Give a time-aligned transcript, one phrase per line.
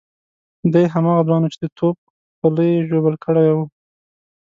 [0.73, 1.95] دی هماغه ځوان وو چې د توپ
[2.37, 3.65] خولۍ ژوبل کړی وو.